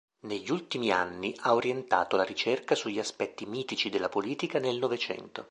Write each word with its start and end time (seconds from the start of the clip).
Negli 0.21 0.49
ultimi 0.49 0.89
anni 0.89 1.31
ha 1.41 1.53
orientato 1.53 2.17
la 2.17 2.23
ricerca 2.23 2.73
sugli 2.73 2.97
aspetti 2.97 3.45
mitici 3.45 3.91
della 3.91 4.09
politica 4.09 4.57
nel 4.57 4.79
Novecento. 4.79 5.39